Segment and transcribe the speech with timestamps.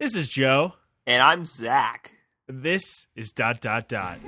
[0.00, 0.72] This is Joe.
[1.06, 2.12] And I'm Zach.
[2.48, 4.18] This is dot dot dot.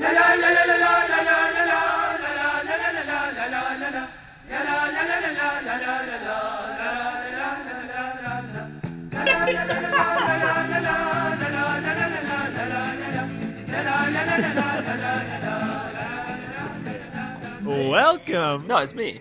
[17.64, 18.67] Welcome.
[18.69, 19.21] No, it's me.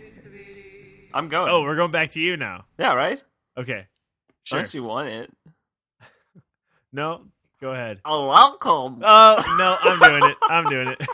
[1.13, 1.49] I'm going.
[1.51, 2.65] Oh, we're going back to you now.
[2.77, 3.21] yeah, right?
[3.57, 3.87] Okay.
[4.43, 4.59] Sure.
[4.59, 5.31] Unless you want it.
[6.95, 7.23] No,
[7.59, 7.99] go ahead.
[8.05, 9.01] Oh, welcome.
[9.03, 10.37] Oh no, I'm doing it.
[10.43, 11.07] I'm doing it.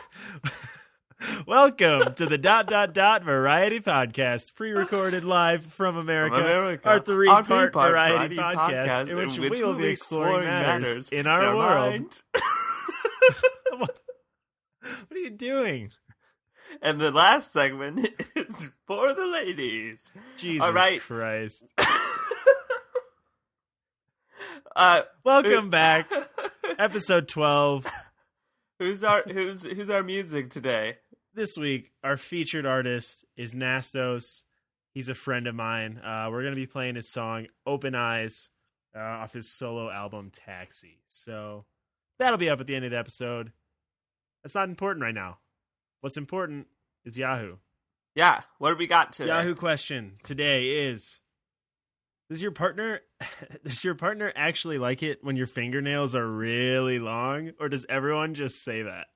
[1.48, 6.88] Welcome to the dot dot dot variety podcast, pre-recorded live from America, From America.
[6.88, 10.48] our three-part variety, variety podcast, podcast in which, in which we will be exploring exploring
[10.48, 11.89] matters, matters in our Never world.
[11.89, 12.22] mind.
[13.80, 13.91] what
[15.11, 15.89] are you doing?
[16.84, 20.11] And the last segment is for the ladies.
[20.38, 21.02] Jesus right.
[21.02, 21.63] Christ!
[24.75, 26.11] Uh, Welcome back,
[26.79, 27.85] episode twelve.
[28.80, 30.97] who's our who's who's our music today?
[31.33, 34.44] This week, our featured artist is Nastos.
[34.94, 35.97] He's a friend of mine.
[35.99, 38.49] Uh, we're going to be playing his song Open Eyes
[38.95, 40.99] uh, off his solo album Taxi.
[41.08, 41.66] So
[42.19, 43.52] that'll be up at the end of the episode.
[44.43, 45.38] That's not important right now.
[46.02, 46.67] What's important
[47.05, 47.58] is Yahoo.
[48.16, 49.30] Yeah, what do we got today?
[49.30, 51.19] Yahoo question today is
[52.31, 53.01] Does your partner
[53.65, 58.35] does your partner actually like it when your fingernails are really long or does everyone
[58.35, 59.07] just say that?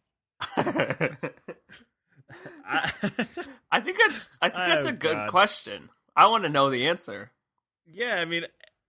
[2.68, 2.92] I-
[3.72, 5.30] I think that's I think that's Oh, a good God.
[5.30, 5.90] question.
[6.16, 7.32] I want to know the answer.
[7.86, 8.46] Yeah, I mean,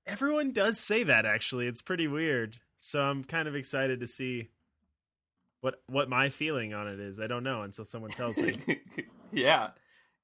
[0.06, 1.26] everyone does say that.
[1.26, 2.56] Actually, it's pretty weird.
[2.78, 4.48] So I'm kind of excited to see
[5.60, 7.20] what what my feeling on it is.
[7.20, 8.56] I don't know until someone tells me.
[9.32, 9.70] yeah,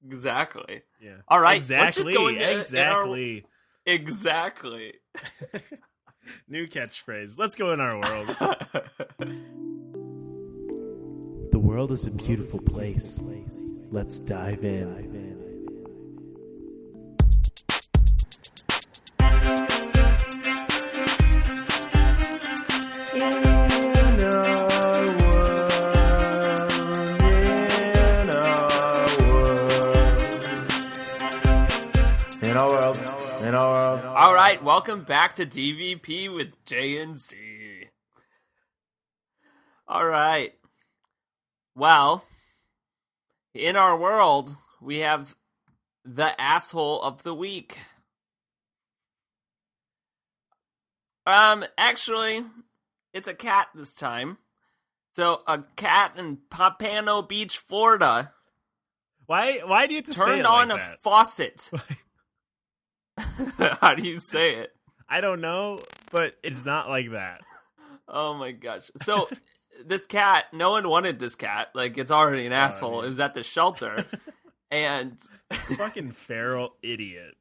[0.09, 0.81] exactly.
[1.01, 1.17] Yeah.
[1.27, 1.85] All right, Exactly.
[1.85, 3.05] let's just go into- in our-
[3.85, 4.93] exactly.
[5.13, 5.63] Exactly.
[6.47, 7.37] New catchphrase.
[7.37, 8.27] Let's go in our world.
[11.51, 13.21] the world is a beautiful place.
[13.91, 14.87] Let's dive in.
[14.87, 15.32] In
[33.73, 37.87] All right, welcome back to DVP with J and JNC.
[39.87, 40.53] All right.
[41.75, 42.23] Well,
[43.55, 45.33] in our world, we have
[46.05, 47.79] the asshole of the week.
[51.25, 52.45] Um, actually,
[53.11, 54.37] it's a cat this time.
[55.15, 58.31] So, a cat in Pompano Beach, Florida,
[59.25, 59.61] Why?
[59.65, 61.01] Why do you have to say turned on like a that?
[61.01, 61.71] faucet.
[63.79, 64.71] How do you say it?
[65.09, 65.79] I don't know,
[66.11, 67.41] but it's not like that.
[68.07, 68.89] Oh my gosh.
[69.03, 69.29] So
[69.85, 71.69] this cat, no one wanted this cat.
[71.75, 72.95] Like it's already an oh, asshole.
[72.97, 74.05] mean- It was at the shelter.
[74.71, 75.19] and
[75.77, 77.35] Fucking feral idiot.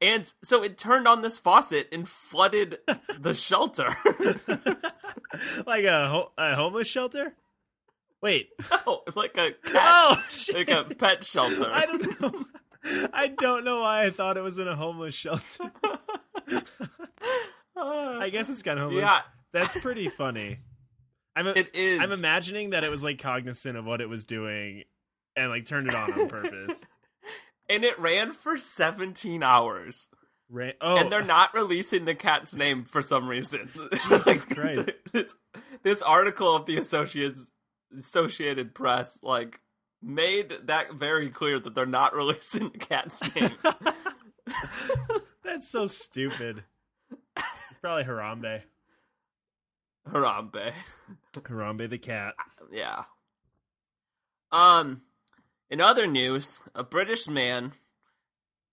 [0.00, 2.78] and so it turned on this faucet and flooded
[3.18, 3.88] the shelter.
[5.66, 7.34] like a, ho- a homeless shelter?
[8.22, 8.48] Wait.
[8.86, 10.54] oh, like a oh, cat Oh shit.
[10.54, 11.70] like a pet shelter.
[11.70, 12.44] I don't know.
[12.84, 15.70] I don't know why I thought it was in a homeless shelter.
[17.76, 19.02] I guess it's kind of homeless.
[19.02, 19.20] Yeah,
[19.52, 20.58] That's pretty funny.
[21.36, 22.00] I'm a, it is.
[22.00, 24.84] I'm imagining that it was like cognizant of what it was doing
[25.36, 26.78] and like turned it on on purpose.
[27.68, 30.08] and it ran for 17 hours.
[30.50, 33.70] Ra- oh, and they're not releasing the cat's name for some reason.
[34.08, 34.90] Jesus Christ.
[35.12, 35.34] This,
[35.82, 37.38] this article of the Associated
[37.96, 39.60] Associated Press like
[40.02, 43.52] made that very clear that they're not releasing the cat's name.
[45.44, 46.64] that's so stupid.
[47.36, 48.62] It's probably Harambe.
[50.08, 50.72] Harambe.
[51.34, 52.34] Harambe the cat.
[52.72, 53.04] Yeah.
[54.52, 55.02] Um
[55.70, 57.72] in other news, a British man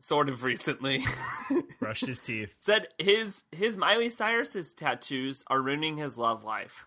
[0.02, 1.04] sort of recently
[1.80, 2.56] Brushed his teeth.
[2.60, 6.86] said his his Miley Cyrus's tattoos are ruining his love life.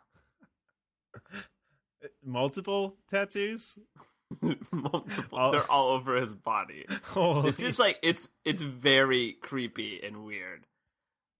[2.24, 3.78] Multiple tattoos?
[4.70, 5.38] Multiple.
[5.38, 6.86] All- They're all over his body.
[7.04, 10.66] Holy This is like it's it's very creepy and weird.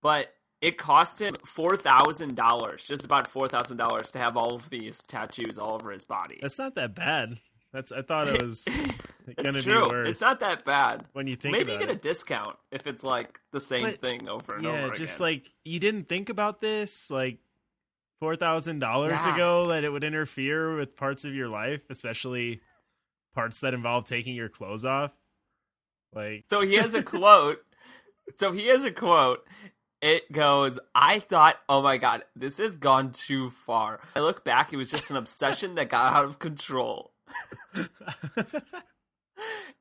[0.03, 4.55] But it cost him four thousand dollars, just about four thousand dollars, to have all
[4.55, 6.39] of these tattoos all over his body.
[6.43, 7.39] That's not that bad.
[7.73, 8.89] That's I thought it was gonna
[9.57, 9.89] it's be true.
[9.89, 10.09] worse.
[10.09, 11.05] It's not that bad.
[11.13, 14.29] when you think Maybe you get a discount if it's like the same But- thing
[14.29, 15.27] over and yeah, over Yeah, just again.
[15.27, 17.39] like you didn't think about this like
[18.19, 19.35] four thousand dollars Yeah.
[19.35, 22.61] ago that it would interfere with parts of your life, especially
[23.35, 25.13] parts that involve taking your clothes off.
[26.13, 27.59] Like So he has a quote.
[28.37, 29.41] so he has a quote,
[30.03, 34.01] it goes, I thought, oh my god, this has gone too far.
[34.17, 37.13] I look back, it was just an obsession that got out of control.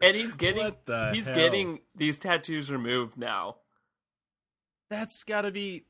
[0.02, 0.74] And he's getting
[1.14, 1.36] he's hell?
[1.36, 3.58] getting these tattoos removed now.
[4.90, 5.86] That's got to be.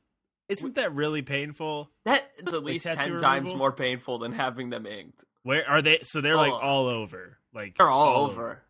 [0.48, 1.90] Isn't that really painful?
[2.04, 5.24] That is at least tattoo ten times more painful than having them inked.
[5.44, 6.00] Where are they?
[6.02, 7.38] So they're like all over.
[7.54, 8.62] Like They're all, over.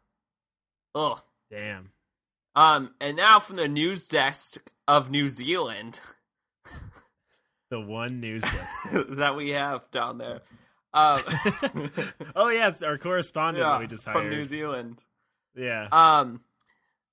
[0.94, 1.21] Ugh.
[1.50, 1.91] Damn.
[2.56, 6.00] Um, and now from the news desk of New Zealand
[7.71, 8.77] The one news desk.
[9.11, 10.41] that we have down there.
[10.93, 11.23] Um,
[12.35, 14.19] oh yes, our correspondent yeah, that we just hired.
[14.19, 15.03] from New Zealand.
[15.55, 15.87] Yeah.
[15.93, 16.41] Um,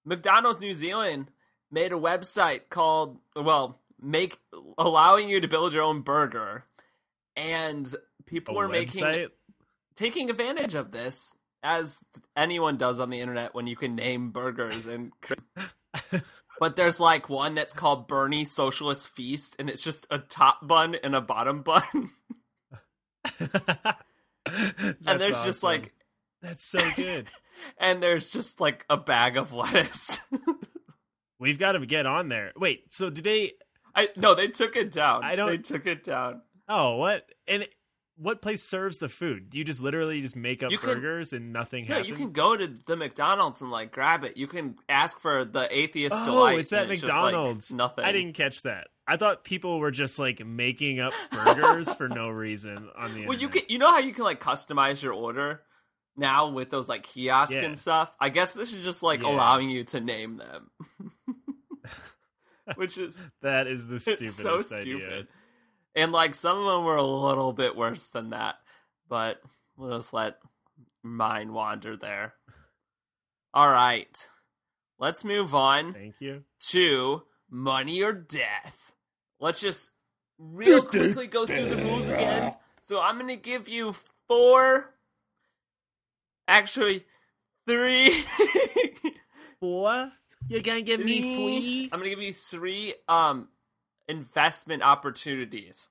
[0.06, 1.32] McDonald's New Zealand
[1.72, 4.40] made a website called well, make
[4.80, 6.64] allowing you to build your own burger,
[7.36, 9.28] and a people were making website.
[9.96, 11.98] taking advantage of this as
[12.36, 15.12] anyone does on the internet when you can name burgers and
[16.60, 20.96] but there's like one that's called Bernie Socialist Feast and it's just a top bun
[21.04, 21.84] and a bottom bun
[23.40, 25.94] and there's just like
[26.42, 27.28] that's so good.
[27.80, 30.20] and there's just like a bag of lettuce
[31.40, 32.52] We've got to get on there.
[32.58, 33.52] Wait, so do they?
[33.94, 37.24] I no they took it down I don't- they took it down Oh, what?
[37.48, 37.66] And
[38.18, 39.50] what place serves the food?
[39.52, 42.10] Do you just literally just make up You can- burgers and nothing no happens?
[42.10, 45.46] No, you can go to the McDonald's and like grab it you can ask for
[45.46, 47.72] the atheist Oh, delight it's at and just, like, McDonald's.
[47.72, 48.88] nothing I didn't catch that.
[49.08, 53.38] I thought people were just like making up burgers for no reason on the Well,
[53.38, 53.62] you can.
[53.70, 55.62] You know how you can like customize your order
[56.18, 57.62] now with those like kiosks Yeah.
[57.66, 58.14] and stuff.
[58.20, 59.30] I guess this is just like Yeah.
[59.30, 60.72] allowing you to name them,
[62.76, 64.82] which is That is the it's stupidest so idea.
[64.82, 65.28] stupid.
[65.98, 68.56] And like some of them were a little bit worse than that,
[69.10, 69.42] but
[69.76, 70.38] we'll just let
[71.04, 72.36] mine wander there.
[73.54, 74.28] All right,
[75.00, 76.44] let's move on Thank you.
[76.70, 78.92] to money or death.
[79.40, 79.90] Let's just
[80.38, 82.54] real quickly go through the rules again.
[82.88, 83.96] So I'm gonna give you
[84.28, 84.94] four,
[86.48, 87.06] actually
[87.68, 88.24] three.
[89.60, 90.12] Four?
[90.48, 91.90] You're gonna give me Three- three?
[91.92, 93.48] I'm gonna give you three um
[94.08, 95.88] investment opportunities.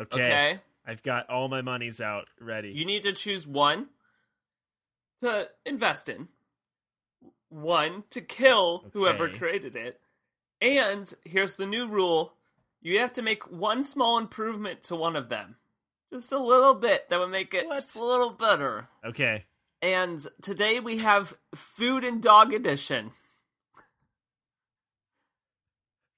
[0.00, 0.20] Okay.
[0.20, 2.70] Okay, I've got all my monies out ready.
[2.70, 3.88] you need to choose one
[5.22, 6.28] to invest in,
[7.48, 10.00] one to kill whoever created it,
[10.60, 12.32] and here's the new rule:
[12.80, 15.56] you have to make one small improvement to one of them,
[16.12, 17.74] just a little bit that would make it What?
[17.76, 18.88] just a little better.
[19.04, 19.44] okay.
[19.82, 23.12] And today we have food and dog edition.
[23.76, 23.82] I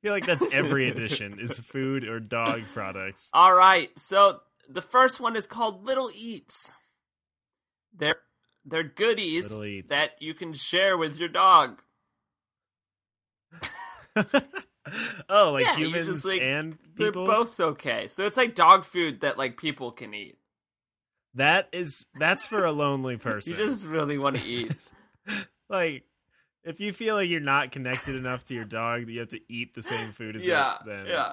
[0.02, 3.30] feel like that's every edition is food or dog products.
[3.32, 6.74] All right, so the first one is called Little Eats.
[7.96, 8.16] They're
[8.64, 9.50] they're goodies
[9.88, 11.80] that you can share with your dog.
[14.16, 18.08] oh, like Yeah, humans just, like, and They're both okay.
[18.08, 20.38] So it's like dog food that like people can eat.
[21.34, 23.52] That is that's for a lonely person.
[23.52, 24.72] You just really want to eat.
[25.68, 26.04] like
[26.64, 29.40] if you feel like you're not connected enough to your dog that you have to
[29.48, 31.32] eat the same food as yeah, it, then yeah.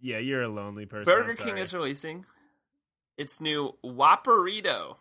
[0.00, 1.04] yeah, you're a lonely person.
[1.12, 2.24] Burger King is releasing
[3.16, 4.96] its new Whopperito.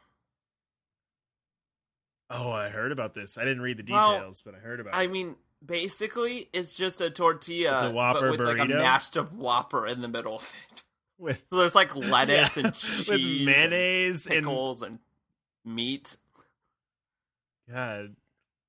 [2.29, 3.37] Oh, I heard about this.
[3.37, 4.97] I didn't read the Well, details, but I heard about it.
[4.97, 5.11] I it.
[5.11, 8.77] mean, basically, it's just a tortilla, It's a Whopper with like a burrito?
[8.79, 10.81] mashed up Whopper in the middle of it.
[11.17, 14.99] With So there's like lettuce Yeah, and cheese, with mayonnaise and and pickles, and,
[15.63, 16.17] meat.
[17.71, 18.15] God,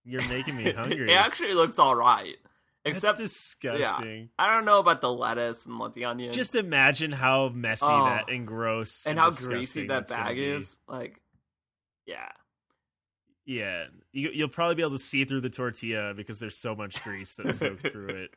[0.07, 1.13] you're making me hungry.
[1.13, 2.37] it actually looks all right,
[2.85, 4.31] That's except disgusting.
[4.39, 8.05] I don't know about the lettuce and the onion, Just imagine how messy Oh.
[8.05, 10.77] that and gross and how greasy that bag is.
[10.89, 11.21] Like,
[12.07, 12.29] yeah,
[13.45, 17.03] Yeah, you, you'll probably be able to see through the tortilla because there's so much
[17.03, 18.31] grease that's soaked through it.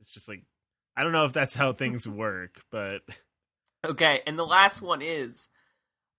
[0.00, 0.42] It's just like
[0.96, 3.00] I don't know if that's how things work, but
[3.86, 5.48] Okay, and the last one is,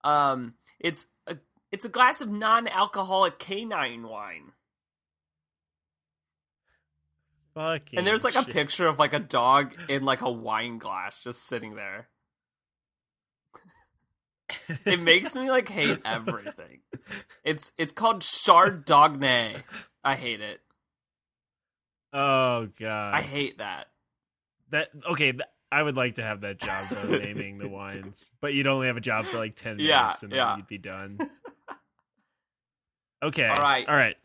[0.04, 1.38] um, it's a
[1.72, 4.52] it's a glass of non-alcoholic canine wine,
[7.56, 7.98] fucking.
[7.98, 11.48] and there's like a picture of like a dog in like a wine glass just
[11.48, 12.08] sitting there.
[14.86, 16.80] It makes me like hate everything.
[17.44, 19.62] It's it's called Chardonnay.
[20.04, 20.60] I hate it.
[22.14, 23.88] Oh god, I hate that.
[24.72, 24.88] that.
[25.12, 28.66] Okay, th- I would like to have that job though, naming the wines, but you'd
[28.66, 30.46] only have a job for like ten minutes, and yeah.
[30.50, 31.20] then you'd be done.
[33.22, 33.88] Okay, All right.
[33.88, 34.16] all right.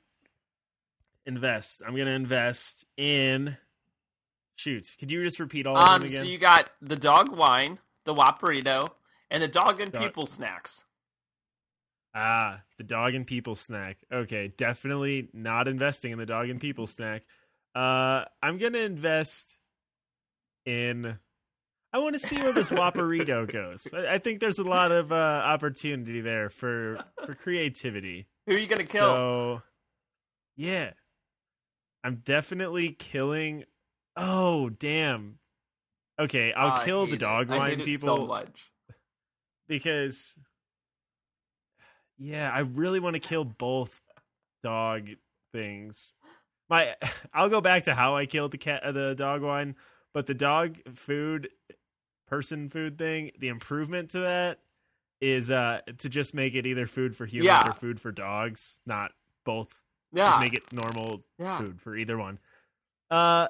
[1.27, 1.83] Invest.
[1.87, 3.57] I'm gonna invest in.
[4.57, 7.79] Shoot, could you just repeat all of Um, them so you got the dog wine,
[8.05, 8.89] the Whopperito,
[9.31, 10.85] and the dog and Dog- people snacks.
[12.15, 13.99] Ah, the dog and people snack.
[14.13, 17.23] Okay, definitely not investing in the dog and people snack.
[17.75, 19.57] Uh, I'm gonna invest
[20.67, 21.19] in.
[21.93, 23.87] I want to see where this Whopperito goes.
[23.95, 28.27] I, I think there's a lot of uh, opportunity there for for creativity.
[28.47, 29.07] Who are you gonna kill?
[29.07, 29.63] So,
[30.57, 30.91] yeah,
[32.05, 33.65] I'm definitely killing.
[34.17, 35.39] Oh damn.
[36.19, 37.21] Okay, I'll I kill the it.
[37.21, 38.71] dog I wine it people so much.
[39.69, 40.35] because
[42.19, 44.01] yeah, I really want to kill both
[44.63, 45.09] dog
[45.53, 46.15] things.
[46.69, 46.97] My
[47.33, 49.77] I'll go back to how I killed the cat uh, the dog wine,
[50.13, 51.49] but the dog food
[52.29, 54.59] person food thing, the improvement to that
[55.21, 57.71] is uh to just make it either food for humans Yeah.
[57.71, 59.13] or food for dogs, not
[59.45, 59.81] both.
[60.13, 61.59] Yeah, Just make it normal yeah.
[61.59, 62.39] food for either one.
[63.11, 63.49] Uh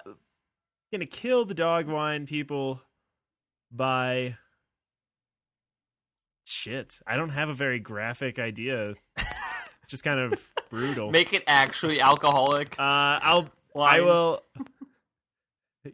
[0.93, 2.81] gonna kill the dog wine people
[3.71, 4.37] by
[6.47, 6.99] shit.
[7.07, 8.95] I don't have a very graphic idea.
[9.89, 10.41] Just kind of
[10.71, 11.11] brutal.
[11.11, 12.75] Make it actually alcoholic.
[12.79, 12.83] uh
[13.23, 14.43] I'll I will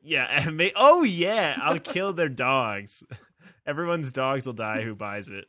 [0.02, 3.02] Yeah, and ma- oh yeah, I'll kill their dogs.
[3.66, 5.46] Everyone's dogs will die who buys it.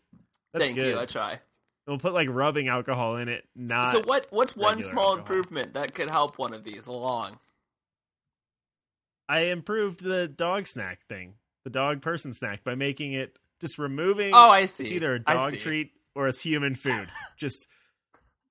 [0.54, 0.96] That's Thank good.
[0.96, 1.00] you.
[1.02, 1.40] I try.
[1.88, 4.28] We'll put like rubbing alcohol in it, not so what?
[4.30, 5.20] What's one small alcohol.
[5.20, 7.40] improvement that could help one of these along?
[9.30, 14.34] I improved the dog snack thing, the dog person snack, by making it just removing.
[14.34, 14.84] Oh, I see.
[14.84, 17.08] it's either a dog treat or it's human food.
[17.38, 17.68] just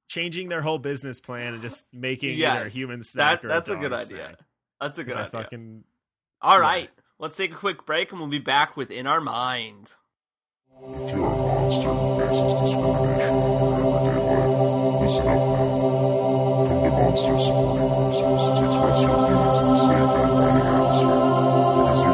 [0.09, 3.75] changing their whole business plan and just making either a human snack That, that's a,
[3.75, 4.37] dog good idea.
[4.81, 5.31] That's a good idea.
[5.31, 5.85] fucking
[6.41, 6.61] All yeah.
[6.61, 9.93] right, let's take a quick break and we'll be back with In Our Mind.
[10.79, 16.69] If you're a monster who faces discrimination in your everyday life, listen up now.
[16.69, 21.17] Come to Monster Supporting Monsters to express your feelings in a safe and inviting atmosphere.
[21.81, 22.13] Because you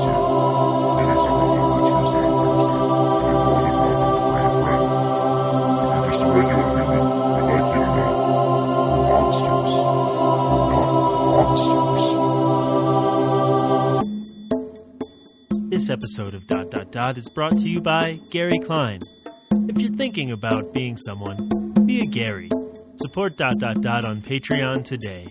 [0.00, 0.16] too.
[1.60, 2.32] Are Tuesday and
[3.20, 4.88] you're more than welcome to a friend.
[5.76, 7.04] If you're just a regular human,
[7.68, 8.16] you know
[9.12, 9.72] monsters.
[10.48, 10.88] We're not
[11.36, 12.04] monsters.
[15.68, 16.63] This episode of Dot
[16.94, 19.00] Dot is brought to you by Gary Klein.
[19.68, 22.48] If you're thinking about being someone, be a Gary.
[22.98, 25.26] Support Dot Dot Dot on Patreon today.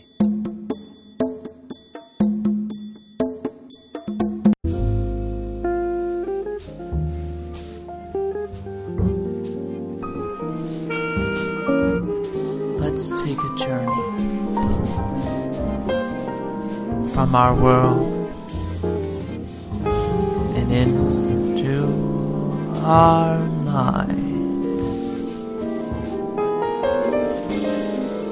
[12.78, 14.04] Let's take a journey
[17.14, 18.20] from our world
[20.58, 21.33] and into
[22.84, 24.64] our mind.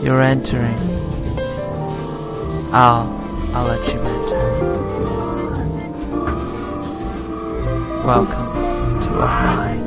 [0.03, 0.77] You're entering.
[2.74, 3.08] I'll
[3.53, 4.39] I'll let you enter.
[8.05, 9.81] Welcome to our mind.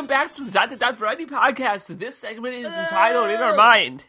[0.00, 1.98] Welcome back to the Dot Dot Dot Variety Podcast.
[1.98, 4.02] This segment is entitled In Our Mind.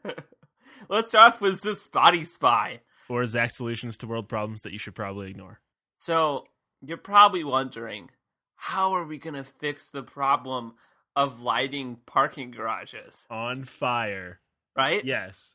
[0.88, 2.80] Let's start off with the Spotty Spy.
[3.08, 5.60] Or Zach solutions to world problems that you should probably ignore.
[5.98, 6.46] So,
[6.80, 8.10] you're probably wondering,
[8.56, 10.74] how are we going to fix the problem
[11.14, 13.24] of lighting parking garages?
[13.30, 14.40] On fire.
[14.76, 15.04] Right?
[15.04, 15.54] Yes.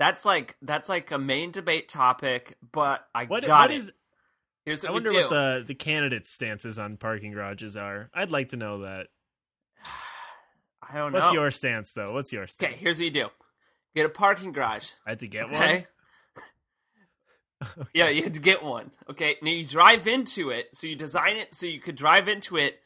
[0.00, 3.76] That's like that's like a main debate topic, but I What, got what it.
[3.76, 3.92] is
[4.70, 8.08] Here's I wonder what the, the candidates' stances on parking garages are.
[8.14, 9.08] I'd like to know that.
[10.88, 11.18] I don't know.
[11.18, 12.12] What's your stance though?
[12.12, 12.74] What's your stance?
[12.74, 13.28] Okay, here's what you do.
[13.96, 14.88] Get a parking garage.
[15.04, 15.86] I had to get Okay.
[17.62, 17.68] one.
[17.92, 18.92] Yeah, you had to get one.
[19.10, 19.38] Okay.
[19.42, 22.78] Now you drive into it, so you design it so you could drive into it,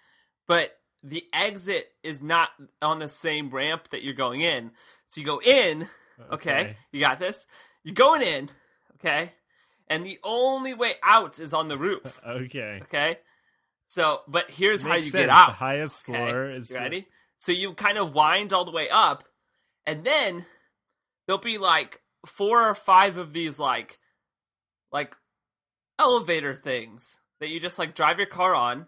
[0.49, 0.71] but
[1.03, 2.49] the exit is not
[2.81, 4.71] on the same ramp that you're going in.
[5.11, 5.83] So you go in,
[6.19, 7.45] uh, okay, you got this.
[7.83, 8.49] You're going in,
[8.95, 9.33] okay,
[9.89, 12.81] and the only way out is on the roof, Okay.
[12.85, 13.19] okay.
[13.89, 15.13] So, but here's how you sense.
[15.13, 15.49] get out.
[15.49, 17.07] The highest Okay, floor is you ready?
[17.39, 19.25] So you kind of wind all the way up,
[19.87, 20.47] and then
[21.27, 23.99] there'll be like four or five of these like
[24.91, 25.15] like
[25.99, 28.87] elevator things that you just like drive your car on,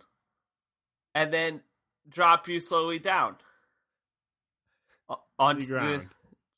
[1.14, 1.60] and then
[2.08, 3.36] drop you slowly down
[5.38, 6.06] onto The the,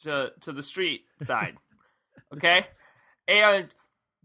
[0.01, 1.57] to to the street side.
[2.35, 2.67] okay,
[3.27, 3.69] and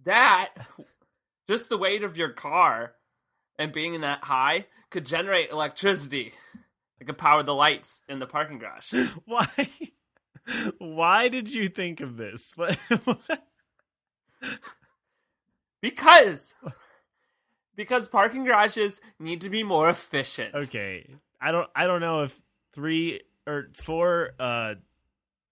[0.06, 0.54] that
[1.48, 2.94] just the weight of your car
[3.58, 6.34] and being in that high could generate electricity.
[7.02, 8.94] I could power the lights in the parking garage.
[9.26, 9.48] Why?
[10.78, 12.52] Why did you think of this?
[12.56, 12.78] What?
[15.82, 16.54] Because
[17.76, 20.56] because parking garages need to be more efficient.
[20.56, 21.06] okay,
[21.42, 21.70] I don't.
[21.76, 22.42] I don't know if
[22.74, 24.76] three or four, uh,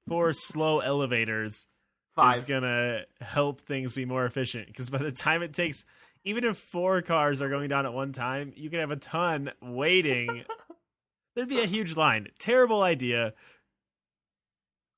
[0.08, 1.67] four slow elevators
[2.18, 4.68] is gonna help things be more efficient.
[4.68, 5.86] Because by the time it takes,
[6.24, 9.51] even if four cars are going down at one time, you can have a ton
[9.62, 10.44] waiting.
[11.36, 12.27] There'd be a huge line.
[12.39, 13.34] Terrible idea.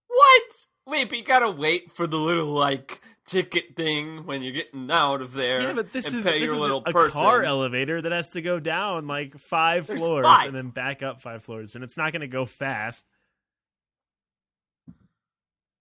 [0.08, 0.42] What?
[0.88, 5.22] Wait, but you gotta wait for the little like ticket thing when you're getting out
[5.22, 5.62] of there.
[5.62, 7.12] Yeah, but this is this your is little a person.
[7.22, 10.48] car elevator that has to go down like five There's floors five.
[10.48, 13.06] and then back up five floors, and it's not going to go fast.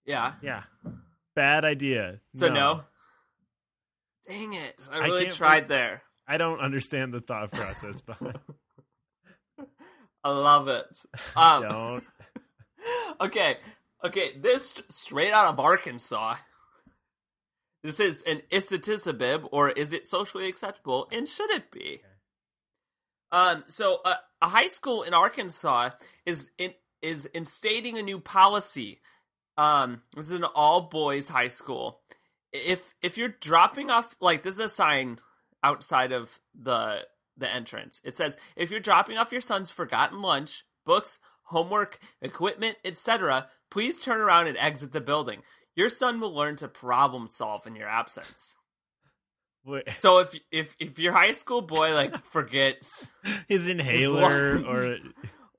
[0.06, 0.34] Yeah.
[0.42, 0.62] Yeah,
[1.34, 2.20] bad idea.
[2.36, 2.82] So no.
[4.26, 4.88] Dang it!
[4.90, 6.02] I I really can't tried there.
[6.26, 8.38] I don't understand the thought process behind.
[10.24, 10.86] I love it.
[11.34, 12.04] Um, don't.
[13.20, 13.56] okay,
[14.04, 14.38] okay.
[14.38, 16.36] This straight out of Arkansas.
[17.82, 22.00] This is an istatisabib, or is it socially acceptable, and should it be?
[23.32, 23.64] Um.
[23.66, 25.90] So, uh, a high school in Arkansas
[26.24, 29.00] is in, is instating a new policy.
[29.56, 30.02] Um.
[30.16, 32.00] This is an all boys high school.
[32.52, 35.18] If if you're dropping off, like this is a sign
[35.62, 37.06] outside of the
[37.36, 38.00] the entrance.
[38.04, 43.98] It says if you're dropping off your son's forgotten lunch, books, homework, equipment, etc., please
[44.02, 45.42] turn around and exit the building.
[45.74, 48.54] Your son will learn to problem solve in your absence.
[49.64, 53.08] Wait, So if if if your high school boy like forgets
[53.48, 54.66] his inhaler lunch.
[54.66, 54.98] or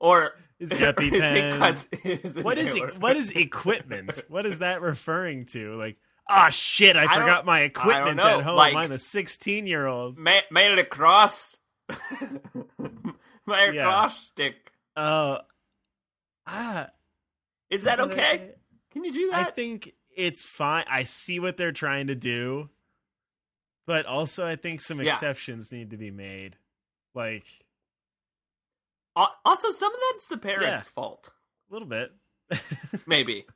[0.00, 0.32] or
[0.70, 2.42] his EpiPen.
[2.44, 2.98] what is it?
[3.00, 4.22] What is equipment?
[4.28, 5.74] What is that referring to?
[5.76, 5.96] Like,
[6.28, 6.96] ah, shit!
[6.96, 8.56] I, I forgot my equipment at home.
[8.56, 10.18] like- I'm a 16 year old.
[10.18, 11.58] Ma- made it across
[13.46, 13.82] my Yeah.
[13.84, 14.56] cross stick?
[14.96, 15.38] Oh,
[16.46, 16.88] ah,
[17.70, 18.50] Is that okay?
[18.92, 19.48] Can you do that?
[19.48, 20.84] I think it's fine.
[20.90, 22.70] I see what they're trying to do,
[23.86, 25.12] but also I think some Yeah.
[25.12, 26.56] exceptions need to be made.
[27.14, 27.44] Like
[29.16, 30.92] Uh, also, some of that's the parents' Yeah.
[30.94, 31.30] fault.
[31.70, 32.12] a little bit.
[33.06, 33.46] Maybe.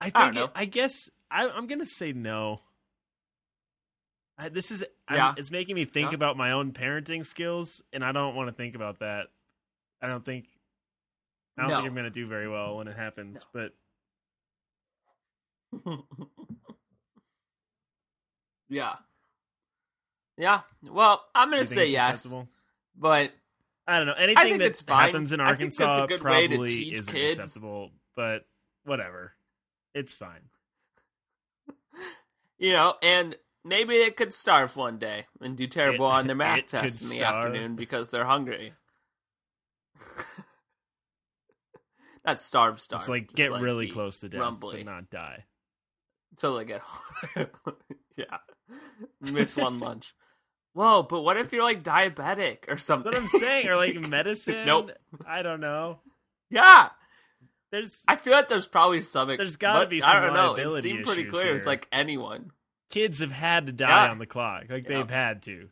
[0.00, 0.14] I I think.
[0.14, 0.44] don't know.
[0.44, 0.92] it- I guess
[1.30, 2.60] I, I'm gonna say no.
[4.38, 4.84] I, this is.
[5.10, 5.34] Yeah.
[5.36, 6.14] It's making me think Yeah.
[6.16, 9.26] about my own parenting skills, and I don't want to think about that.
[10.02, 10.46] I don't think.
[11.58, 11.76] I don't No.
[11.78, 13.44] think I'm gonna do very well when it happens.
[13.52, 13.72] But
[18.68, 18.94] yeah.
[20.38, 20.60] Yeah.
[20.82, 22.48] Well, I'm gonna say yes, acceptable?
[22.96, 23.32] but
[23.90, 24.12] I don't know.
[24.12, 27.38] Anything that happens in I think that's a Arkansas good way to probably isn't kids.
[27.38, 27.90] acceptable.
[28.14, 28.44] But
[28.84, 29.32] whatever,
[29.94, 30.42] it's fine.
[32.58, 36.36] you know, and maybe it could starve one day and do terrible It- on their
[36.36, 37.46] math test in the starve.
[37.46, 38.74] afternoon because they're hungry.
[42.24, 43.00] Not starve, starve.
[43.02, 45.46] It's like just, get like, really close to death, rumbly but not die.
[46.32, 47.46] until they get home.
[48.16, 48.36] yeah,
[49.20, 50.14] miss one lunch.
[50.72, 53.10] Whoa, but what if you're like diabetic or something?
[53.12, 53.68] That's what I'm saying.
[53.68, 54.64] Or like medicine.
[54.66, 54.92] Nope.
[55.26, 55.98] I don't know.
[56.50, 56.90] yeah,
[57.72, 59.28] There's I feel like there's probably some.
[59.28, 60.54] There's gotta but be I don't know.
[60.54, 61.54] It seemed pretty clear.
[61.54, 62.50] It's like anyone.
[62.90, 64.10] kids have had to die Yeah.
[64.10, 64.64] on the clock.
[64.70, 64.98] Like Yeah.
[64.98, 65.68] they've had to.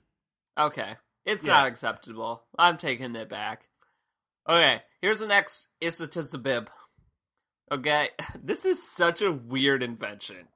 [0.58, 0.96] Okay.
[1.24, 1.54] It's Yeah.
[1.54, 2.42] not acceptable.
[2.58, 3.64] I'm taking it back.
[4.48, 6.68] Okay, here's the next Isatisabib.
[7.70, 8.08] Okay,
[8.42, 10.48] this is such a weird invention.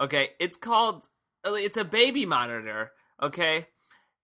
[0.00, 1.06] Okay, it's called,
[1.46, 3.66] uh, it's a baby monitor, okay?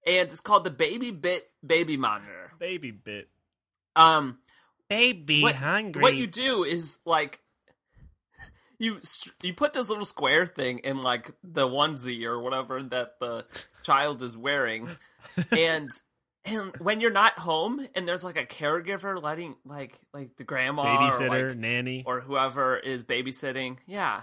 [0.07, 2.53] And it's called the Baby Bit Baby Monitor.
[2.59, 3.29] Baby bit.
[3.95, 4.39] Um,
[4.89, 6.03] Baby what, hungry.
[6.03, 7.41] what you do is like,
[8.79, 9.01] you
[9.43, 13.47] you put this little square thing in like the onesie or whatever that the
[13.85, 14.89] child is wearing,
[15.51, 15.91] and
[16.45, 20.85] and when you're not home and there's like a caregiver letting like like the grandma
[20.85, 22.03] babysitter, or, like, nanny.
[22.05, 24.23] or whoever is babysitting, yeah.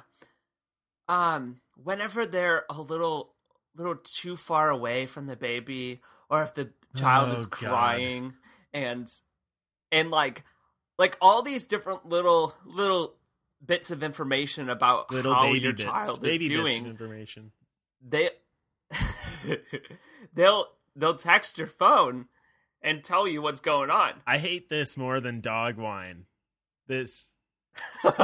[1.08, 3.34] Um, whenever they're a little
[3.80, 7.60] little too far away from the baby, or if the child Oh, is God.
[7.60, 8.34] crying,
[8.74, 9.08] and
[9.92, 10.44] and like
[11.00, 13.16] like all these different little little
[13.66, 15.84] bits of information about Little how baby your bits.
[15.84, 17.52] child baby is doing, information.
[18.08, 18.30] they
[20.34, 22.26] they'll they'll text your phone
[22.82, 24.14] and tell you what's going on.
[24.26, 26.26] I hate this more than dog wine.
[26.88, 27.26] This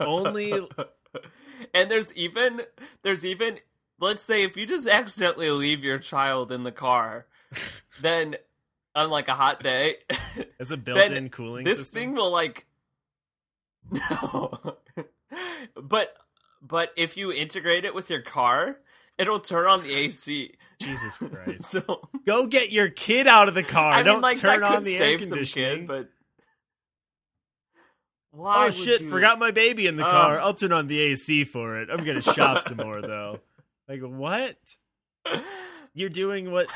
[0.00, 0.68] Only-
[1.74, 2.62] and there's even
[3.02, 3.58] there's even
[4.02, 7.26] let's say if you just accidentally leave your child in the car
[8.00, 8.36] then
[8.94, 9.96] on like a hot day
[10.60, 11.94] as a built-in then cooling this system.
[12.00, 12.66] thing will like
[13.90, 14.76] no
[15.80, 16.14] but
[16.60, 18.76] but if you integrate it with your car
[19.18, 21.64] it'll turn on the AC Jesus Christ.
[21.64, 23.92] so Go get your kid out of the car.
[23.92, 25.78] I Don't like turn that could on the air some conditioning.
[25.78, 26.08] kid but
[28.34, 29.00] oh, Why oh shit!
[29.02, 30.10] you- Forgot my baby in the Ugh.
[30.10, 30.40] car.
[30.40, 31.88] I'll turn on the AC for it.
[31.90, 33.38] I'm gonna shop some more though.
[33.88, 34.56] Like what?
[35.94, 36.70] You're doing what?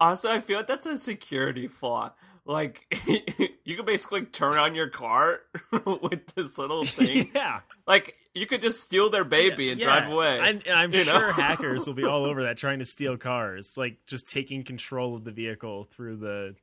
[0.00, 2.12] Also, I feel like that's a security flaw.
[2.44, 2.84] Like,
[3.64, 5.40] you could basically turn on your car
[6.02, 7.30] with this little thing.
[7.34, 9.86] yeah, Like, you could just steal their baby and Yeah.
[10.00, 10.40] drive away.
[10.40, 11.18] And, and I'm you know?
[11.18, 15.16] sure hackers will be all over that trying to steal cars, like just taking control
[15.16, 16.54] of the vehicle through the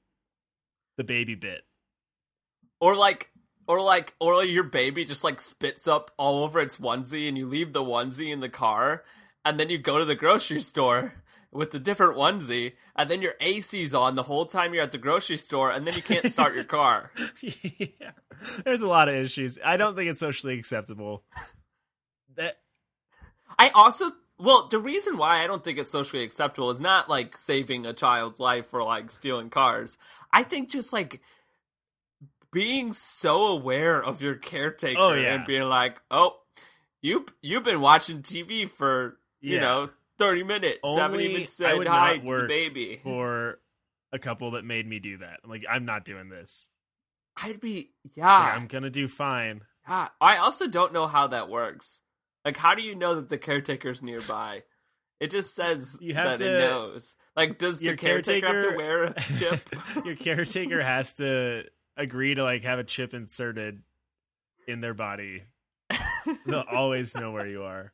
[0.98, 1.62] the baby bit.
[2.80, 3.32] or like,
[3.68, 7.48] or like, or your baby just like spits up all over its onesie, and you
[7.48, 9.04] leave the onesie in the car,
[9.46, 11.14] and then you go to the grocery store
[11.52, 14.98] with the different onesie, and then your AC's on the whole time you're at the
[14.98, 17.12] grocery store, and then you can't start your car.
[17.42, 18.12] yeah,
[18.64, 19.60] there's a lot of issues.
[19.64, 21.24] I don't think it's socially acceptable.
[22.38, 22.58] That
[23.60, 27.38] I also well, the reason why I don't think it's socially acceptable is not like
[27.38, 29.98] saving a child's life or like stealing cars.
[30.34, 31.22] I think just like
[32.52, 35.36] being so aware of your caretaker Oh, yeah.
[35.36, 36.38] and being like, "Oh,
[37.02, 39.62] you you've been watching TV for, you Yeah.
[39.62, 43.00] know, 30 minutes, i haven't Only even I said would hi not to the baby."
[43.04, 43.60] for
[44.14, 45.40] a couple that made me do that.
[45.44, 46.70] I'm like, I'm not doing this.
[47.38, 48.28] I'd be Like, yeah.
[48.56, 49.62] I'm gonna do fine.
[49.88, 50.10] yeah.
[50.20, 52.02] I also don't know how that works.
[52.46, 54.64] Like how do you know that the caretaker's nearby?
[55.20, 57.16] It just says You have that it knows.
[57.36, 59.70] Like, does Your the caretaker, have to wear a chip?
[60.06, 61.64] Your caretaker has to
[61.96, 63.82] agree to like have a chip inserted
[64.68, 65.44] in their body.
[66.46, 67.94] They'll always know where you are.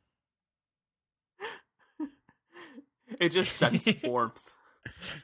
[3.21, 4.41] it just sends warmth.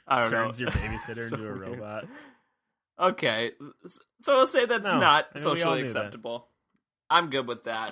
[0.08, 0.66] I don't Turns know.
[0.66, 1.60] your babysitter So into a weird.
[1.80, 2.06] robot.
[3.00, 3.52] Okay,
[4.22, 5.98] so we'll say that's No, not I mean, socially knew that.
[5.98, 6.48] acceptable.
[7.10, 7.92] I'm good with that.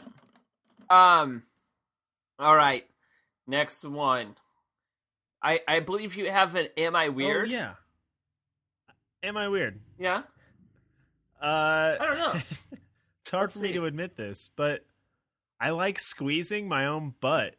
[0.90, 1.44] Um,
[2.38, 2.84] all right,
[3.48, 4.36] next one.
[5.42, 7.50] I I believe you have an "Am I Weird"?
[7.50, 7.74] Oh, yeah.
[9.24, 9.80] Am I weird?
[10.00, 10.24] Yeah?
[11.42, 12.42] Uh, I don't know.
[13.22, 14.86] it's hard Let's for me to admit this, but
[15.60, 17.56] I like squeezing my own butt.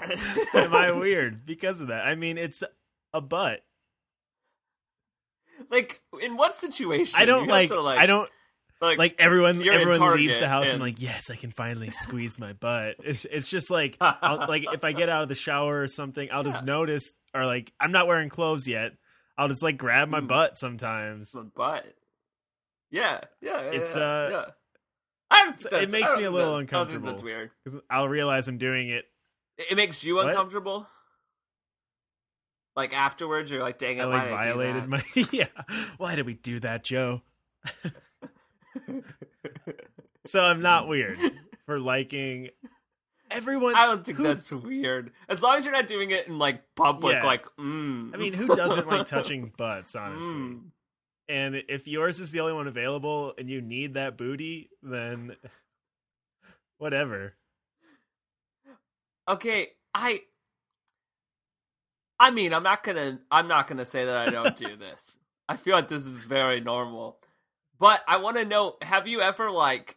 [0.54, 2.06] Am I weird because of that?
[2.06, 2.62] I mean, it's
[3.12, 3.62] a butt.
[5.70, 7.14] like in what situation?
[7.18, 7.98] I don't like, to, like.
[7.98, 8.28] I don't
[8.80, 8.98] like.
[8.98, 9.66] like everyone.
[9.66, 10.70] Everyone leaves the house.
[10.70, 12.96] and- like, yes, I can finally squeeze my butt.
[13.04, 16.28] It's it's just like, I'll, like if I get out of the shower or something,
[16.32, 18.92] I'll just notice, or like I'm not wearing clothes yet.
[19.38, 20.28] I'll just like grab my Mm.
[20.28, 21.30] butt sometimes.
[21.32, 21.84] the butt.
[22.90, 23.70] Yeah, yeah, yeah.
[23.70, 25.52] It's, yeah, uh, yeah.
[25.82, 27.24] It makes me a little that's- I think That's uncomfortable.
[27.24, 27.50] weird.
[27.90, 29.04] I'll realize I'm doing it.
[29.58, 30.28] It it makes you What?
[30.28, 30.86] uncomfortable.
[32.74, 35.48] Like afterwards, you're like, "Dang it, I like did I do violated that?" my yeah.
[35.96, 37.22] Why did we do that, Joe?
[40.26, 41.18] so I'm not weird
[41.66, 42.50] for liking
[43.30, 43.74] everyone.
[43.74, 45.12] I don't think who- that's weird.
[45.28, 47.24] As long as you're not doing it in like public, Yeah.
[47.24, 48.14] like, mm.
[48.14, 49.94] I mean, who doesn't like touching butts?
[49.94, 50.60] Honestly, Mm.
[51.28, 55.36] and if yours is the only one available and you need that booty, then
[56.78, 57.34] whatever.
[59.28, 60.20] Okay, I.
[62.18, 63.18] I mean, I'm not gonna.
[63.30, 65.18] I'm not gonna say that I don't do this.
[65.48, 67.18] I feel like this is very normal,
[67.78, 69.96] but I want to know: Have you ever like?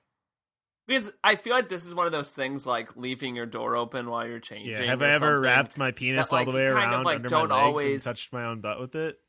[0.87, 4.09] Because I feel like this is one of those things like leaving your door open
[4.09, 4.71] while you're changing.
[4.71, 4.85] Yeah.
[4.85, 7.29] Have I ever wrapped my penis that, all the way kind of, around like, under
[7.29, 9.19] don't my legs always- and touched my own butt with it?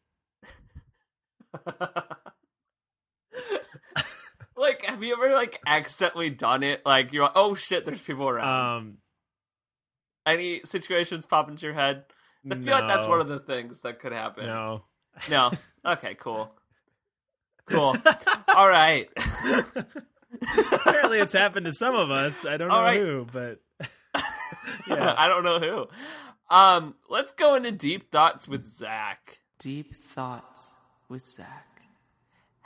[4.56, 6.80] like, have you ever like accidentally done it?
[6.86, 8.78] Like, you're like, oh shit, there's people around.
[8.78, 8.96] Um,
[10.26, 12.04] Any situations pop into your head?
[12.50, 14.46] I feel like that's one of the things that could happen.
[14.46, 14.84] no.
[15.28, 15.50] No.
[15.84, 16.50] Okay, cool.
[17.66, 17.96] Cool.
[18.56, 19.08] All right.
[20.72, 22.44] Apparently, it's happened to some of us.
[22.46, 23.00] I don't know All right.
[23.00, 23.60] who, but
[24.88, 25.14] yeah.
[25.16, 26.54] I don't know who.
[26.54, 29.38] Um, let's go into deep thoughts with Zach.
[29.58, 30.68] Deep thoughts
[31.08, 31.66] with Zach.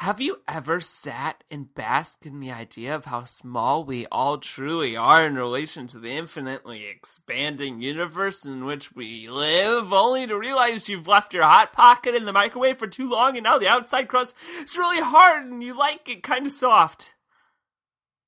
[0.05, 4.95] Have you ever sat and basked in the idea of how small we all truly
[4.95, 10.91] are in relation to the infinitely expanding universe in which we live, only to realize
[10.91, 14.09] you've left your hot pocket in the microwave for too long and now the outside
[14.09, 17.15] crust is really hard and you like it kind of soft?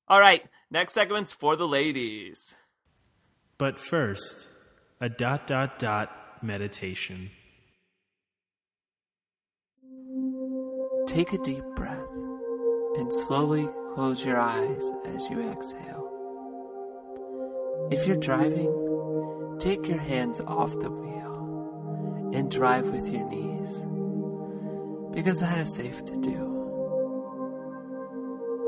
[0.09, 2.57] All right, next segment's for the ladies.
[3.59, 4.49] But first,
[4.99, 7.33] a dot dot dot meditation.
[11.17, 12.13] Take a deep breath
[12.99, 16.11] and slowly close your eyes as you exhale.
[17.91, 23.87] If you're driving, take your hands off the wheel and drive with your knees
[25.15, 26.53] because that is safe to do.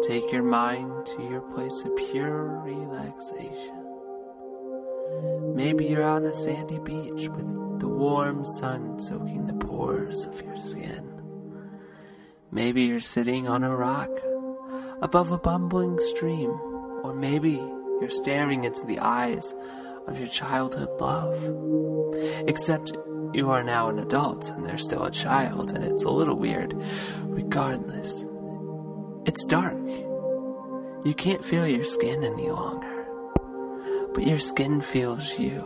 [0.07, 3.85] Take your mind to your place of pure relaxation.
[5.55, 10.57] Maybe you're on a sandy beach with the warm sun soaking the pores of your
[10.57, 11.18] skin.
[12.51, 14.11] Maybe you're sitting on a rock
[15.03, 16.51] above a bumbling stream,
[17.03, 17.63] or maybe
[18.01, 19.55] you're staring into the eyes
[20.07, 21.37] of your childhood love.
[22.49, 22.93] Except
[23.35, 26.75] you are now an adult and they're still a child, and it's a little weird.
[27.25, 28.25] Regardless,
[29.27, 29.77] it's dark.
[31.05, 33.07] You can't feel your skin any longer,
[34.15, 35.65] but your skin feels you.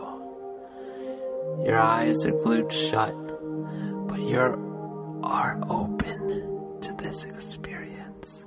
[1.65, 3.15] Your eyes are glued shut,
[4.07, 4.37] but you
[5.23, 6.22] are open
[6.83, 8.43] to this experience.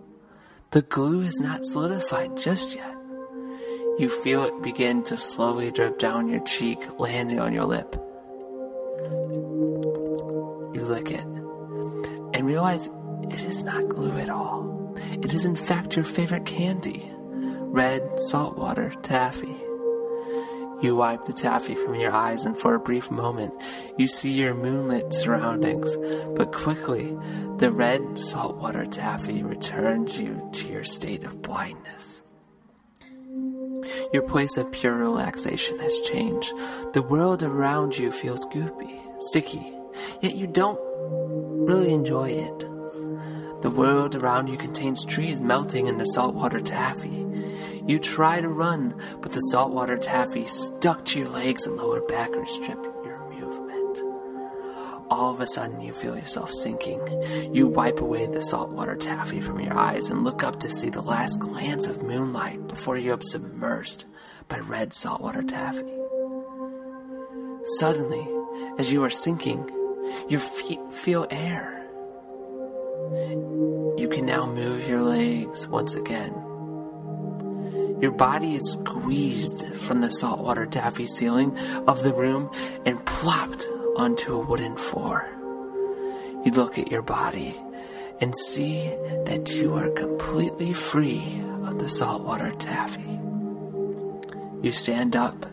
[0.70, 2.94] The glue is not solidified just yet.
[3.98, 7.94] You feel it begin to slowly drip down your cheek, landing on your lip.
[10.74, 12.90] You lick it and realize
[13.30, 14.94] it is not glue at all.
[15.12, 17.10] It is, in fact, your favorite candy
[17.76, 19.65] red saltwater taffy.
[20.86, 23.52] You wipe the taffy from your eyes, and for a brief moment,
[23.98, 25.96] you see your moonlit surroundings.
[26.36, 27.12] But quickly,
[27.56, 32.22] the red saltwater taffy returns you to your state of blindness.
[34.12, 36.52] Your place of pure relaxation has changed.
[36.92, 39.76] The world around you feels goopy, sticky,
[40.22, 40.78] yet you don't
[41.66, 42.60] really enjoy it.
[43.60, 47.25] The world around you contains trees melting into saltwater taffy.
[47.86, 52.34] You try to run, but the saltwater taffy stuck to your legs and lower back
[52.34, 53.98] restrict your movement.
[55.08, 57.00] All of a sudden, you feel yourself sinking.
[57.54, 61.00] You wipe away the saltwater taffy from your eyes and look up to see the
[61.00, 64.04] last glance of moonlight before you are submerged
[64.48, 65.96] by red saltwater taffy.
[67.78, 68.26] Suddenly,
[68.78, 69.70] as you are sinking,
[70.28, 71.86] your feet feel air.
[73.96, 76.45] You can now move your legs once again.
[78.00, 81.56] Your body is squeezed from the saltwater taffy ceiling
[81.88, 82.50] of the room
[82.84, 85.28] and plopped onto a wooden floor.
[86.44, 87.58] You look at your body
[88.20, 88.88] and see
[89.24, 93.18] that you are completely free of the saltwater taffy.
[94.62, 95.46] You stand up.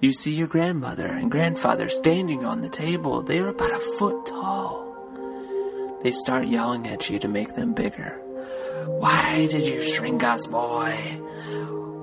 [0.00, 3.22] You see your grandmother and grandfather standing on the table.
[3.22, 5.98] They are about a foot tall.
[6.02, 8.18] They start yelling at you to make them bigger.
[8.86, 11.20] Why did you shrink us, boy?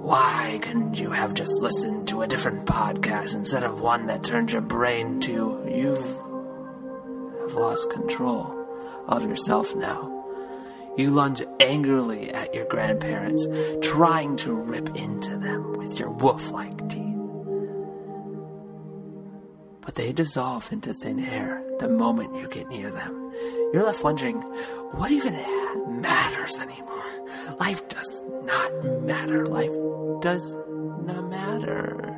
[0.09, 4.51] Why couldn't you have just listened to a different podcast instead of one that turns
[4.51, 5.93] your brain to you
[7.41, 8.67] have lost control
[9.07, 10.25] of yourself now?
[10.97, 13.45] You lunge angrily at your grandparents,
[13.83, 17.15] trying to rip into them with your wolf like teeth.
[19.81, 23.31] But they dissolve into thin air the moment you get near them.
[23.71, 24.37] You're left wondering,
[24.91, 25.33] what even
[26.01, 26.98] matters anymore?
[27.59, 28.71] Life does not
[29.03, 29.45] matter.
[29.45, 29.71] Life
[30.21, 30.55] does
[31.01, 32.17] not matter.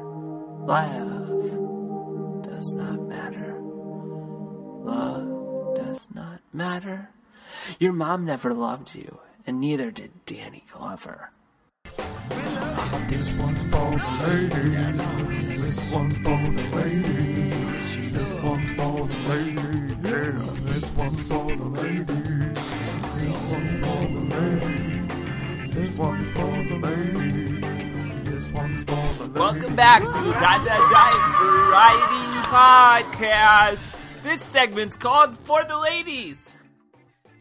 [0.66, 3.58] Love does not matter.
[4.84, 7.10] Love does not matter.
[7.80, 11.32] Your mom never loved you, and neither did Danny Glover.
[13.08, 14.98] This one's for the ladies.
[15.66, 17.52] This one's for the ladies.
[18.14, 19.98] This one's for the ladies.
[20.04, 20.32] Yeah,
[20.70, 22.06] this one's for the ladies.
[23.20, 24.91] This one's for the ladies.
[25.72, 28.26] This one's for the ladies.
[28.26, 29.36] This one's for the ladies.
[29.36, 31.18] Welcome back to the Time That Died
[33.08, 33.96] Variety Podcast.
[34.22, 36.58] This segment's called For the Ladies.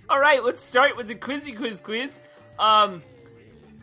[0.08, 2.22] All right, let's start with the quizzy quiz quiz.
[2.56, 3.02] Um,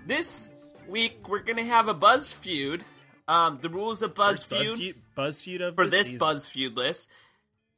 [0.06, 0.48] this
[0.88, 2.86] week we're gonna have a Buzz feud.
[3.28, 6.20] Um, the rules of Buzz First feud BuzzFeud, BuzzFeud of for this season.
[6.20, 7.10] Buzz feud list.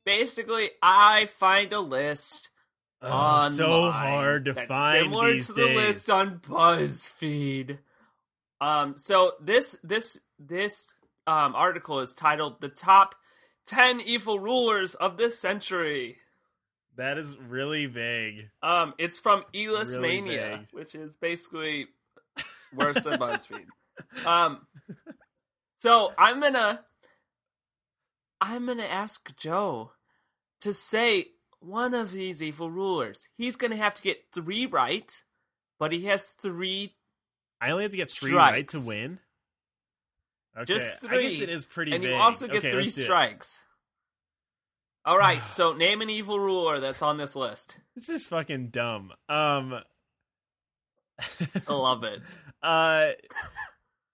[0.05, 2.53] Basically, I find a list Ugh,
[3.01, 5.77] online so hard to find similar these to the days.
[5.77, 7.77] list on BuzzFeed.
[8.61, 10.93] Um, so this this this
[11.27, 13.15] um, article is titled "The Top
[13.65, 16.17] Ten Evil Rulers of This Century."
[16.97, 18.49] that is really vague.
[18.61, 20.67] Um, it's from Elis Really Mania, vague.
[20.71, 21.87] which is basically
[22.75, 23.65] worse than BuzzFeed.
[24.25, 24.65] Um,
[25.79, 26.79] so I'm gonna
[28.39, 29.91] I'm gonna ask Joe
[30.61, 31.25] to say
[31.59, 33.27] one of these evil rulers.
[33.37, 35.11] He's gonna have to get three right,
[35.79, 36.95] but he has three.
[37.61, 39.19] I only have to get three right to win.
[40.57, 42.11] Okay, Just I guess three, it is pretty and vague.
[42.11, 43.05] you also get Okay, three let's do it.
[43.05, 43.61] strikes.
[45.05, 47.77] All right, so name an evil ruler that's on this list.
[47.95, 49.11] This is fucking dumb.
[49.27, 49.79] Um,
[51.67, 52.21] I love it.
[52.63, 53.11] uh,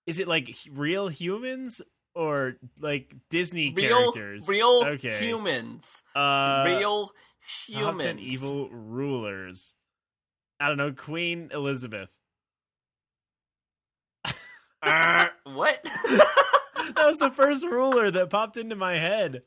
[0.05, 1.81] is it like real humans
[2.13, 4.47] or like Disney Real, characters?
[4.47, 5.17] real okay.
[5.19, 6.01] humans.
[6.15, 7.11] Uh, real
[7.45, 8.03] top humans.
[8.03, 9.75] 10 evil rulers.
[10.59, 12.09] I don't know, Queen Elizabeth.
[14.81, 15.85] Uh, what?
[16.95, 19.41] That was the first ruler that popped into my head.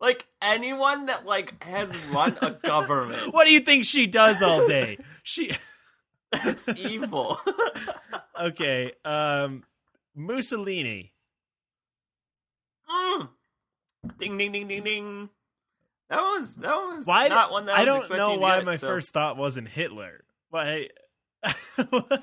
[0.00, 4.66] Like anyone that like has run a government, What do you think she does all
[4.66, 4.98] day?
[5.22, 5.52] She
[6.32, 7.40] that's evil.
[8.40, 8.92] okay.
[9.04, 9.62] Um,
[10.16, 11.12] Mussolini.
[12.90, 13.28] Mm.
[14.18, 15.28] Ding ding ding ding ding.
[16.10, 17.28] That was that was Why?
[17.28, 20.24] not one that I, I don't know why get, my so- first thought wasn't Hitler.
[20.50, 20.88] Why?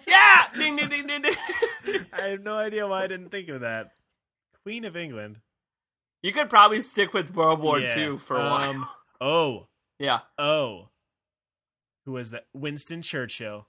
[0.08, 2.06] Yeah, ding ding ding ding ding.
[2.14, 3.92] I have no idea why I didn't think of that.
[4.64, 5.40] Queen of England.
[6.22, 8.88] you could probably stick with World War Yeah, II for um,
[9.20, 9.68] Oh,
[10.00, 10.20] yeah.
[10.38, 10.90] oh.
[12.06, 12.46] Who was that?
[12.54, 13.68] Winston Churchill.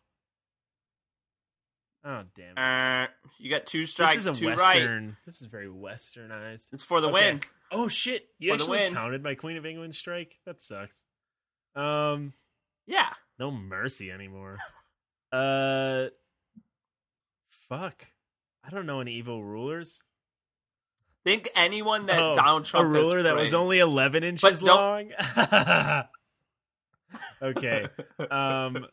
[2.05, 2.57] Oh damn!
[2.57, 2.59] it.
[2.59, 3.09] Uh,
[3.39, 4.57] you got two strikes, This is a two right.
[4.57, 5.17] western.
[5.27, 6.67] This is very westernized.
[6.73, 7.33] It's for the Okay.
[7.33, 7.41] win.
[7.73, 8.27] Oh shit!
[8.39, 8.95] You For the actually win.
[8.95, 10.37] counted my Queen of England strike.
[10.47, 11.03] That sucks.
[11.75, 12.33] Um,
[12.87, 13.13] Yeah.
[13.39, 14.59] no mercy anymore.
[15.31, 16.09] Uh,
[17.69, 18.07] fuck.
[18.65, 20.03] I don't know any evil rulers.
[21.25, 25.11] Think anyone that Oh, Donald Trump a ruler that was only 11 inches long.
[27.43, 27.87] okay.
[28.31, 28.87] Um.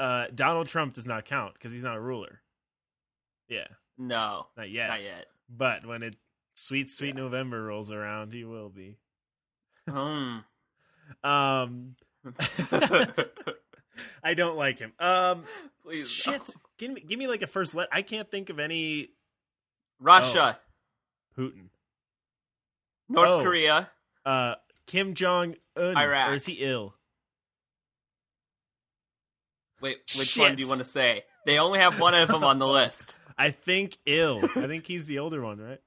[0.00, 2.40] Uh, Donald Trump does not count because he's not a ruler.
[3.48, 3.66] Yeah,
[3.98, 4.88] no, not yet.
[4.88, 5.26] not yet.
[5.48, 6.16] But when it
[6.56, 8.98] sweet sweet November rolls around, he will be.
[9.88, 10.38] Hmm.
[11.22, 11.96] Um,
[14.22, 14.92] I don't like him.
[14.98, 15.44] Um,
[15.82, 16.32] Please, shit.
[16.48, 16.54] no.
[16.78, 17.88] Give me, give me like a first let.
[17.92, 19.10] I can't think of any
[20.00, 20.58] Russia,
[21.38, 21.68] Putin.
[23.08, 23.42] North Oh.
[23.42, 23.90] Korea.
[24.24, 24.54] Uh,
[24.86, 25.96] Kim Jong Un.
[25.96, 26.30] Iraq.
[26.30, 26.94] Or is he Il?
[29.84, 30.40] Wait, which Shit.
[30.42, 31.24] one do you want to say?
[31.46, 33.16] They only have one of them on the list.
[33.38, 34.40] I think Il.
[34.56, 35.80] I think he's the older one, right?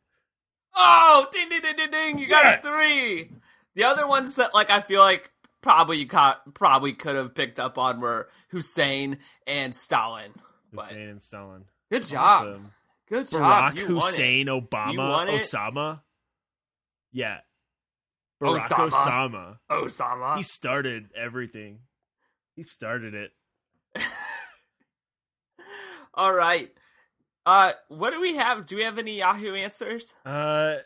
[0.76, 2.20] Oh, ding ding ding ding ding!
[2.20, 2.66] You got Yes.
[2.66, 3.32] three.
[3.76, 5.32] The other ones that like I feel like
[5.62, 10.32] probably you caught, probably could have picked up on were Hussein and Stalin.
[10.72, 11.66] But Hussein and Stalin.
[11.92, 12.72] good job, Awesome.
[13.10, 13.74] good job.
[13.74, 14.06] Barack You won it.
[14.06, 15.42] Hussein Obama You won it.
[15.42, 16.02] Osama.
[17.12, 17.40] Yeah.
[18.42, 18.92] Barack Osama.
[18.92, 19.58] Osama.
[19.72, 20.38] Osama.
[20.38, 21.80] He started everything.
[22.56, 23.32] He started it.
[26.18, 26.70] All right.
[27.46, 28.66] Uh, what do we have?
[28.66, 30.14] Do we have any Yahoo answers?
[30.26, 30.78] Uh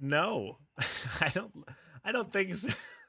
[0.00, 0.58] no.
[1.20, 1.52] I don't
[2.04, 2.68] I don't think so.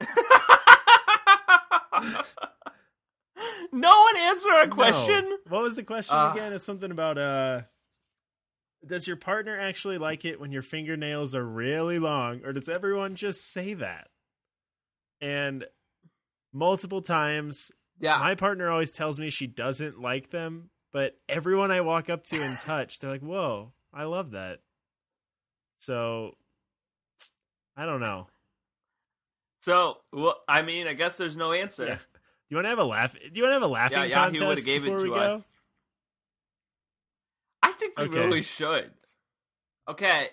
[3.72, 5.28] no one answer a question.
[5.30, 5.36] No.
[5.48, 6.52] What was the question Uh, again?
[6.52, 7.62] It's something about uh
[8.86, 13.14] does your partner actually like it when your fingernails are really long or does everyone
[13.14, 14.08] just say that?
[15.20, 15.66] And
[16.52, 18.18] multiple times Yeah.
[18.18, 22.42] my partner always tells me she doesn't like them, but everyone I walk up to
[22.42, 24.60] and touch, they're like, "Whoa, I love that."
[25.78, 26.36] So
[27.76, 28.26] I don't know.
[29.62, 31.86] so, well, I mean, I guess there's no answer.
[31.86, 31.94] Yeah.
[31.96, 32.00] Do
[32.48, 33.12] you want to have a laugh?
[33.12, 35.04] Do you want to have a laughing Yeah, Yahoo contest would have gave it to
[35.04, 35.16] we go?
[35.16, 35.46] us.
[37.62, 38.18] I think we Okay.
[38.18, 38.90] really should.
[39.88, 40.28] Okay.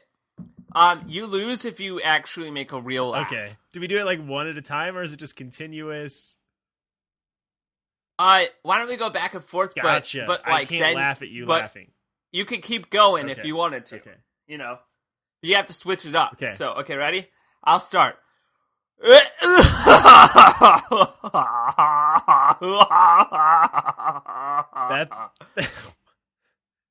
[0.74, 3.32] Um, you lose if you actually make a real laugh.
[3.32, 3.56] Okay.
[3.72, 6.37] Do we do it like one at a time, or is it just continuous?
[8.20, 9.74] Uh, why don't we go back and forth?
[9.76, 10.24] but- Gotcha.
[10.26, 11.92] But, I like can't then laugh at you but laughing.
[12.32, 13.98] you could keep going if you wanted to.
[13.98, 14.16] Okay.
[14.48, 14.80] You know,
[15.42, 16.34] you have to switch it up.
[16.42, 16.54] Okay.
[16.54, 17.28] So, okay, ready?
[17.64, 18.16] I'll start.
[24.90, 25.32] That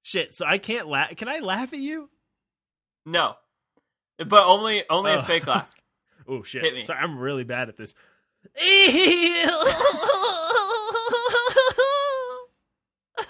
[0.03, 0.35] shit.
[0.35, 1.15] So I can't laugh.
[1.17, 2.09] Can I laugh at you?
[3.05, 3.35] no,
[4.19, 5.19] but only only Oh.
[5.19, 5.69] a fake laugh.
[6.29, 6.65] Oh shit.
[6.65, 6.85] Hit me.
[6.85, 7.95] So I'm really bad at this.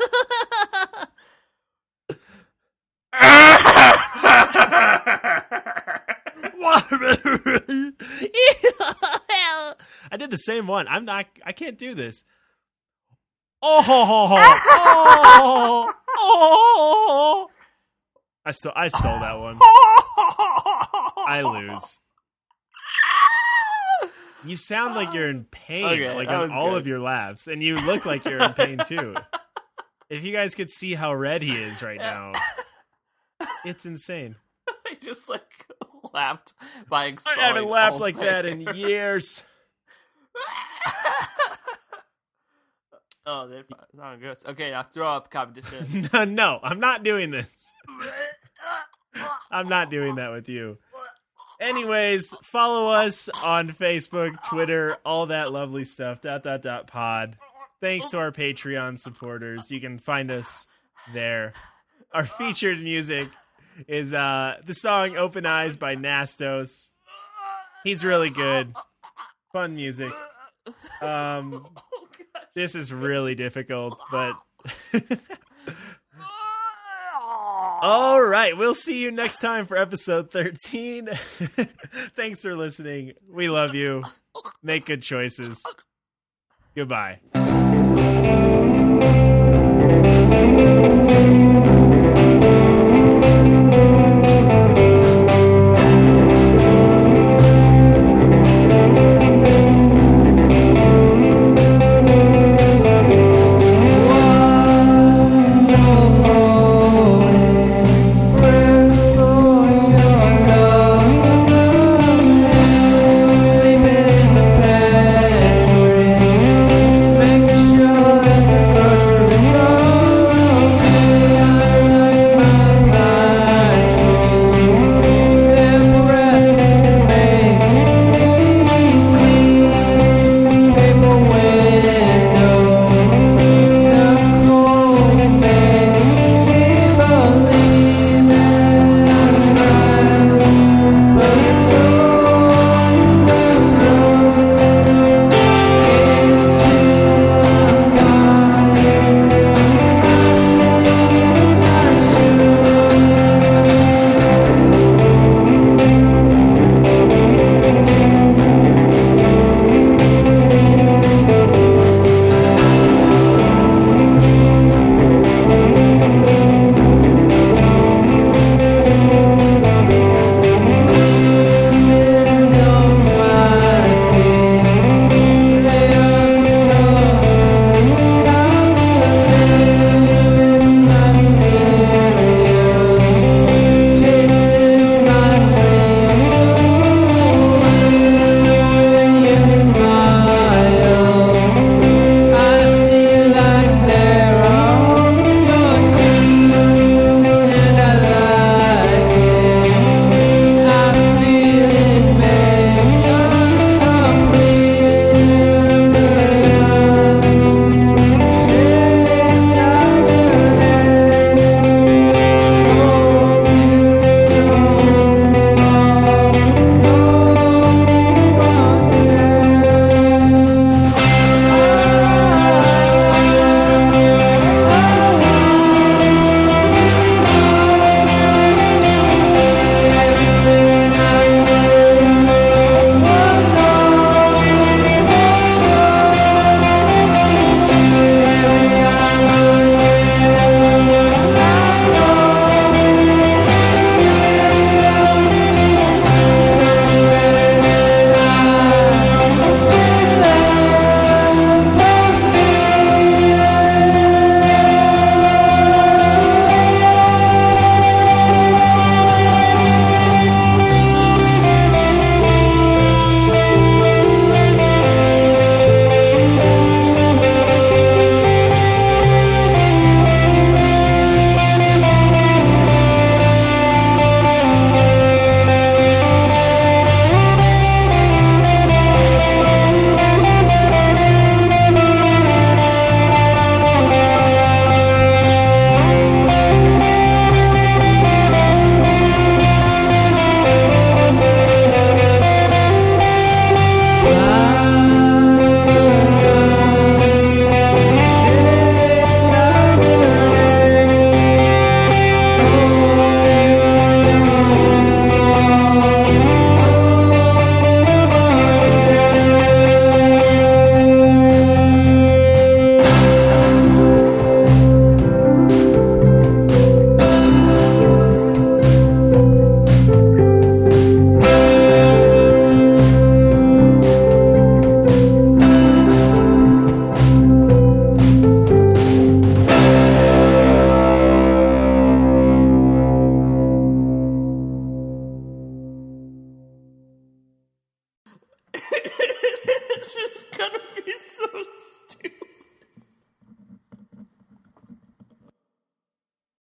[10.11, 10.87] I did the same one.
[10.89, 11.27] I'm not.
[11.45, 12.25] I can't do this.
[13.63, 17.49] Oh, oh, oh.
[18.45, 18.73] I stole.
[18.77, 19.59] I stole that one.
[21.27, 21.99] I lose.
[24.45, 26.83] You sound like you're in pain, Okay, like on all good.
[26.83, 29.17] of your laughs, and you look like you're in pain too.
[30.11, 32.33] If you guys could see how red he is right now,
[33.65, 34.37] it's insane.
[34.69, 35.67] I just like
[36.13, 36.53] laughed
[36.89, 39.43] by I haven't laughed like that in years.
[43.27, 44.37] oh, that's not good.
[44.47, 46.09] Okay, now throw up competition.
[46.13, 47.73] no, no, I'm not doing this.
[49.51, 50.79] I'm not doing that with you.
[51.61, 56.21] Anyways, follow us on Facebook, Twitter, all that lovely stuff.
[56.21, 57.37] Dot dot dot pod.
[57.81, 59.71] Thanks to our Patreon supporters.
[59.71, 60.67] You can find us
[61.13, 61.53] there.
[62.13, 63.29] Our featured music
[63.87, 66.89] is uh the song Open Eyes by Nastos.
[67.85, 68.75] He's really good.
[69.53, 70.13] Fun music.
[71.03, 71.67] Um
[72.55, 74.35] this is really difficult, but
[77.83, 78.57] All right.
[78.57, 81.11] We'll see you next time for episode 13.
[82.17, 83.13] Thanks for listening.
[83.31, 84.03] We love you.
[84.63, 85.63] Make good choices.
[86.75, 87.21] Goodbye.
[87.97, 88.46] This is